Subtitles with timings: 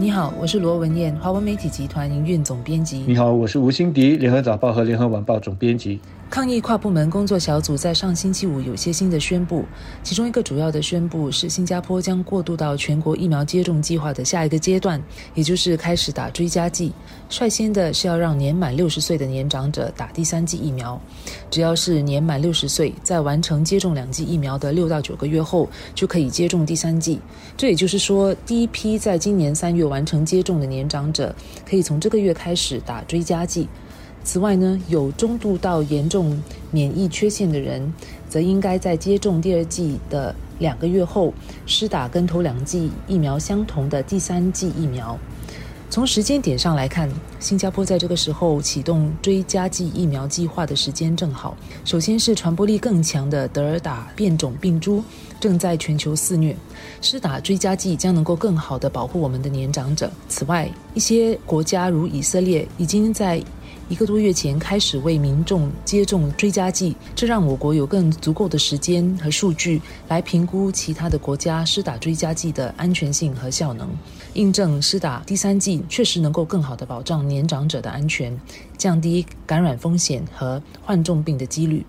[0.00, 3.02] 你好，我是罗文燕，华文媒体集团营运总编辑。
[3.04, 5.98] 你好，我是吴欣迪，联合早报和联合晚报总编辑。
[6.38, 9.64] 抗疫跨部门工作小组在上星期五有些新的宣布，
[10.04, 15.02] 其中一个主要的宣布是新加坡将过渡到全国疫苗接种计划的下一个阶段，
[15.34, 16.92] 也就是开始打追加剂。
[17.28, 20.96] 率先的是要让年满六十岁的年长者打第三剂疫苗，
[21.50, 27.18] 只要是年满六十岁，在完成接种两剂疫苗的六到九个月后，就可以接种第三剂。
[27.56, 31.34] 这也就是说，第一批在今年三月完成接种的年长者，
[31.68, 33.68] 可以从这个月开始打追加剂。
[34.28, 36.38] 此外呢，有中度到严重
[36.70, 37.90] 免疫缺陷的人，
[38.28, 41.32] 则应该在接种第二剂的两个月后，
[41.64, 45.18] 施打跟头两剂疫苗相同的第三剂疫苗。
[45.88, 47.10] 从时间点上来看，
[47.40, 51.56] 新加坡在这个时候启动追加剂疫苗计划的时间正好。
[51.86, 55.02] 首先是传播力更强的德尔塔变种病株
[55.40, 56.54] 正在全球肆虐，
[57.00, 60.10] 施打追加剂将能够更好的保护我们的年长者。
[60.28, 63.42] 此外，一些国家如以色列已经在。
[63.88, 73.88] 一个多月前开始为民众接种追加剂，这让我国有更足够的时间和数据来评估其他的国家施打追加剂的安全性和效能，
[74.34, 78.38] 印证施打第三剂确实能够更好的保障年长者的安全，
[78.76, 81.84] 降低感染风险和患重病的几率。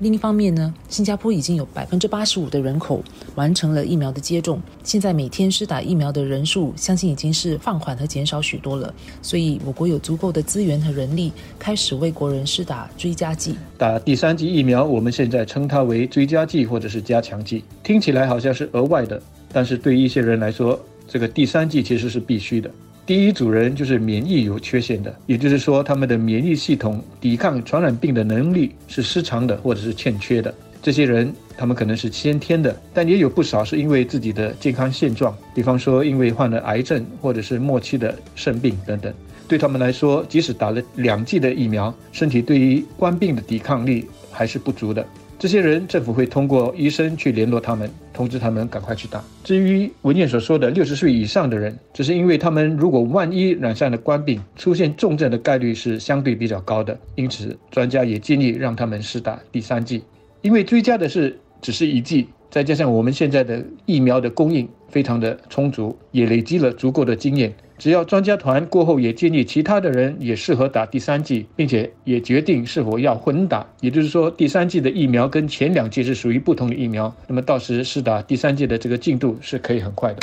[0.00, 3.02] 另一方面呢，新加坡已经有百分之八十五的人口
[3.34, 8.94] 完成了疫苗的接种，现在每天施打疫苗的人数，相信已经是放缓和减少许多了。
[9.20, 13.56] 所以，我国有足够的资源和人力，开始为国人施打追加剂。
[13.76, 19.20] 打第三剂疫苗，我们现在称它为追加剂或者是加强剂，听起来好像是额外的，
[19.52, 22.70] 但是对一些人来说，这个第三剂其实是必须的。
[23.08, 30.54] 第一组人就是免疫有缺陷的，也就是说，他们的免疫系统抵抗传染病的能力是失常的，或者是欠缺的。
[30.82, 39.10] 这些人，他们可能是先天的，但也有不少是因为自己的健康现状，比方说因为患了癌症，或者是末期的肾病等等。
[39.48, 45.02] 对他们来说，即使打了两剂的疫苗，身体对于冠病的抵抗力还是不足的。
[45.38, 49.22] 这些人，政府会通过医生去联络他们，通知他们赶快去打。
[49.44, 60.02] 至于文件所说的六十岁以上的人，只是因为他们如果万一染上了冠病，出现重症的概率是相对比较高的，因此专家也建议让他们试打第三剂。
[60.42, 67.54] 因为追加的是只是一剂，再加上我们现在的疫苗的供应非常的充足，也累积了足够的经验。
[67.78, 80.20] 只要专家团过后也建议其他的人也适合打第三剂，并且也决定是否要混打，也就是说第三剂的疫苗跟前两剂是属于不同的疫苗，那么到时试打第三剂的这个进度是可以很快的。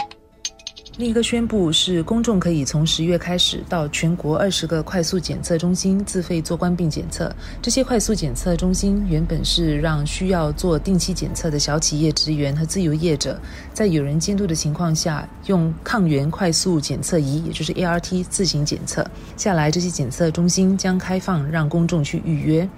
[0.98, 7.30] 另一个宣布是，公众可以从十月开始到全国二十个快速检测中心自费做冠病检测。
[7.62, 13.38] 这些快速检测中心原本是让需要做定期检测的小企业职员和自由业者，
[13.74, 19.06] 在有人监督的情况下，用抗原快速检测仪，也就是 ART 自行检测。
[19.36, 22.70] 下来，这些检测中心将开放让公众去预约。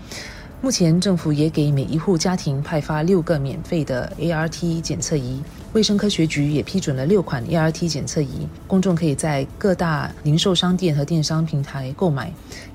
[0.59, 5.39] 目前，政府也给每一户家庭派发六个免费的 ART 检测仪。
[5.73, 12.33] 卫生科学局也批准了六款 ART 检测仪，公众可以在各大零售商店和电商平台购买。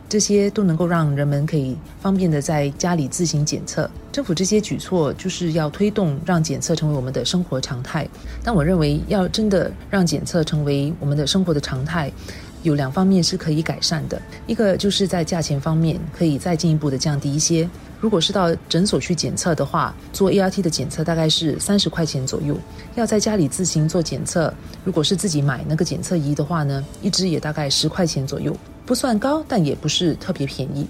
[0.08, 3.90] 这些都能够让人们可以方便的在家里自行检测。
[4.12, 8.06] 政府这些举措就是要推动让检测成为我们的生活常态。
[8.44, 12.12] 但我认为，要真的让检测成为我们的生活的常态。
[12.62, 17.68] 有两方面是可以改善的，一个就是在价钱方面可以再进一步的降低一些。
[18.00, 22.56] 如果是到诊所去检测的话，做 ART 的检测大概是三十块钱左右。
[22.96, 24.52] 要在家里自行做检测，
[24.84, 30.86] 如果是自己买那个检测仪的话呢，一支也大概十块钱左右，不算高，但也不是特别便宜。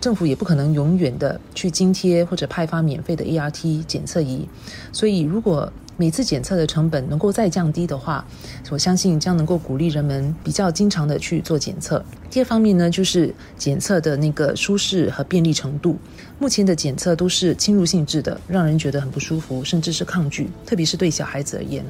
[0.00, 4.46] 政府也不可能永远的去津贴或者派发免费的 ART 检测仪，
[4.92, 8.24] 所以如果每次检测的成本能够再降低的话，
[8.70, 12.04] 我相信将能够鼓励人们比较经常的去做检测。
[12.30, 15.96] 第二方面呢，就是检测的那个舒适和便利程度。
[16.40, 21.84] 目前的检测都是侵入性质的，让人觉得很不舒服，甚至是抗拒，特别是对小孩子而言。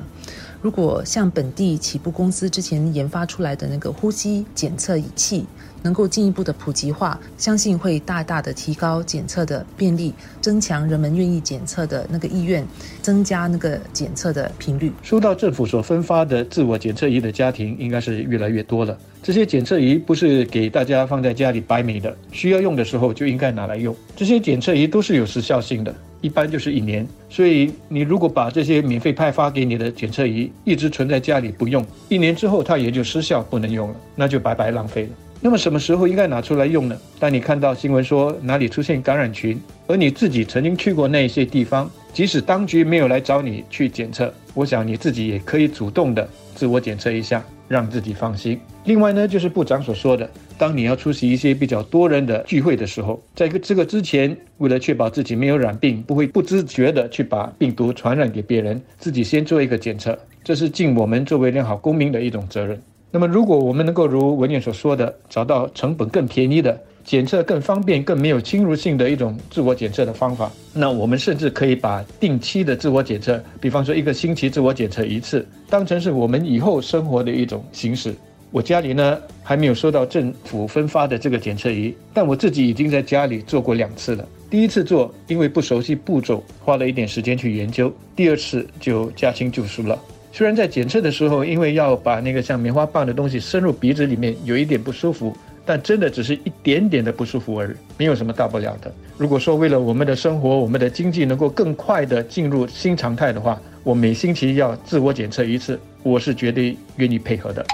[0.60, 5.46] 如果像本地起步公司之前研发出来的那个呼吸检测仪器，
[5.84, 12.66] 能够进一步的普及化，相信会大大的提高检测的便利，增强人们愿意检测的那个意愿，
[13.02, 14.90] 增加那个检测的频率。
[15.02, 18.98] 收到政府所分发的自我检测仪的家庭应该是越来越多了。
[19.22, 23.94] 这些检测仪不是给大家放在家里摆美的，需要用的时候就应该拿来用。
[24.16, 27.06] 这些检测仪都是有时效性的，一般就是一年。
[27.28, 35.10] 所以你如果把这些免费派发给你的检测仪一直存在家里不用，一年之后它也就失效不能用了，那就白白浪费了。
[35.40, 36.96] 那么什么时候应该拿出来用呢？
[37.18, 47.44] 当你看到新闻说哪里出现感染群，而你自己曾经去过那些地方，即使当局没有来找你去检测，我想你自己也可以主动的自我检测一下。
[47.66, 48.60] 让自己放心。
[48.84, 50.28] 另外呢，就是部长所说的，
[50.58, 62.78] 当你要出席一些比较多人的聚会的时候，在这个之前，为了确保自己没有染病，不会不自觉的去把病毒传染给别人，自己先做一个检测，这是尽我们作为良好公民的一种责任。
[63.14, 78.12] 那么，如果我们能够如文件所说的，找到成本更便宜的、检测更方便、更没有侵入性的一种自我检测的方法，那我们甚至可以把定期的自我检测，比方说一个星期自我检测一次，当成是我们以后生活的一种形式。
[78.50, 84.26] 我家里呢还没有收到政府分发的这个检测仪，但我自己已经在家里做过两次了。
[84.50, 89.96] 第一次做，因为不熟悉步骤，花了一点时间去研究；第二次就驾轻就熟了。
[90.36, 95.32] 虽然在检测的时候，因为要把那个像棉花棒的东西伸入鼻子里面，有一点不舒服，
[95.64, 98.92] 但真的只是一点点的不舒服而已，没有什么大不了的。
[99.16, 107.64] 如果说为了我们的生活、我们的经济能够更快的进入新常态的话，我每星期要自我检测一次，我是绝对愿意配合的。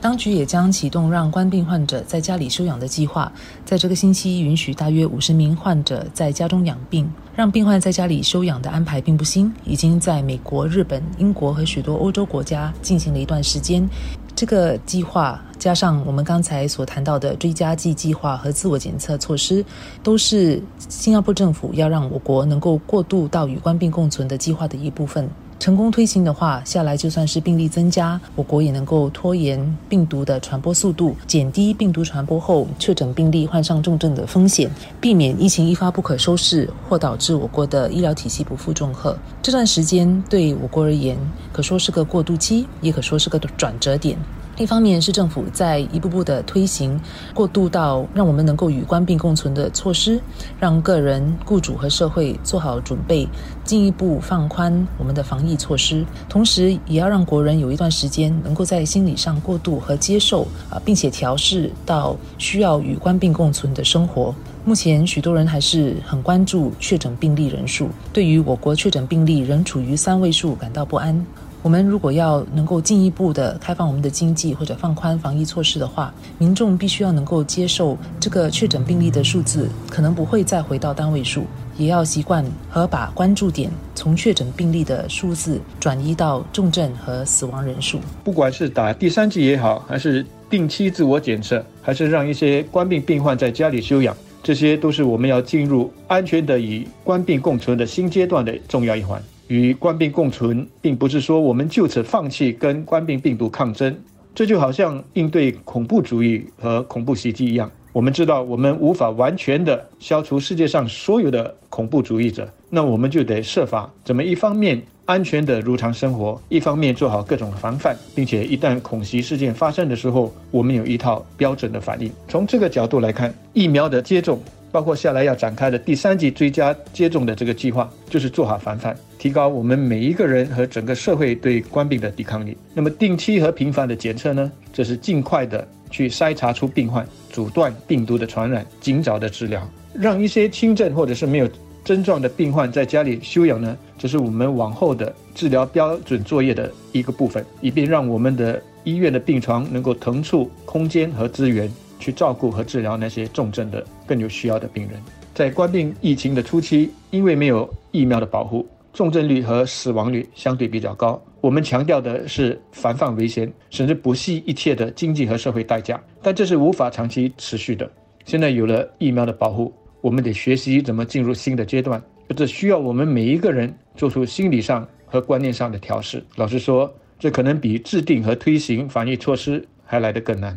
[0.00, 3.30] 当局也将启动让冠病患者在家里休养的计划，
[3.64, 7.10] 在这个星期允许大约五十名患者在家中养病。
[7.36, 13.88] 让病患在家里休养的安排并不新，已经在美国、日本、英国和许多欧洲国家进行了一段时间。
[14.34, 19.64] 这个计划加上我们刚才所谈到的追加剂计划和自我检测措施，
[20.02, 25.28] 都是新加坡政府要让我国能够过渡到与冠病共存的计划的一部分。
[25.60, 34.70] 成功推行的话，下来就算是病例增加，我国也能够拖延病毒的传播速度，减低病毒传播后确诊病例患上重症的风险，
[35.02, 39.14] 避免疫情一发不可收拾或导致我国的医疗体系不负重荷。
[39.42, 41.14] 这段时间对我国而言，
[41.52, 44.16] 可说是个过渡期，也可说是个转折点。
[44.60, 47.00] 一方面是政府在一步步的推行
[47.32, 50.20] 过渡到让我们能够与官病共存的措施，
[50.58, 53.26] 让个人、雇主和社会做好准备，
[53.64, 56.04] 进一步放宽我们的防疫措施。
[56.28, 64.34] 同时，也要让国人有一段时间能够在心理上过渡和接受啊，并且调试到需要与官病共存的生活。
[64.66, 71.24] 目前，许多人还是很关注确诊病例人数，对于我国确诊病例仍处于三位数感到不安。
[71.62, 81.44] 我们如果要能够进一步的开放我们的经济或者放宽防疫措施的话，民众必须要能够接受这个确诊病例的数字可能不会再回到单位数，
[81.76, 88.00] 也要习惯和把关注点从确诊病例的数字转移到重症和死亡人数。
[88.24, 99.22] 不管是打第三剂也好，还是定期自我检测，还是让一些官病病患在家里休养，这些都是我们要进入安全的与官病共存的新阶段的重要一环。
[99.50, 103.92] 与冠病共存，并不是说我们就此放弃跟冠病病毒抗争。
[104.32, 107.68] 这就好像应对恐怖主义和恐怖袭击一样。
[107.92, 122.08] 我们知道，我们无法完全的消除世界上所有的恐怖主义者，那我们就得设法怎么一方面安全的如常生活，一方面做好各种防范，并且一旦恐袭事件发生的时候，我们有一套标准的反应。
[122.28, 124.40] 从这个角度来看，疫苗的接种。
[124.72, 132.56] 包括下来要展开的第三级追加接种的这个计划，就是做好防范，提高我们每一个人和整个社会对冠病的抵抗力。
[132.74, 134.50] 那么定期和频繁的检测呢？
[134.72, 141.48] 这是尽快的去筛查出病患，阻断病毒的传染，尽早的治疗，让一些轻症或者是没有
[141.84, 143.76] 症状的病患在家里休养呢？
[143.98, 151.70] 这是我们往后的治疗标准作业的一个部分，以便让我们的医院的病床能够腾出空间和资源。
[152.00, 155.00] 去照顾和治疗那些重症的、更有需要的病人。
[155.32, 161.22] 在冠病疫情的初期，因为没有疫苗的保护，重症率和死亡率相对比较高。
[161.40, 166.02] 我们强调的是防范为先，甚至不惜一切的经济和社会代价。
[166.20, 167.88] 但这是无法长期持续的。
[168.26, 172.02] 现在有了疫苗的保护，我们得学习怎么进入新的阶段。
[172.36, 176.22] 这需要我们每一个人做出心理上和观念上的调试。
[176.36, 180.56] 老实说，这可能比制定和推行防疫措施还来得更难。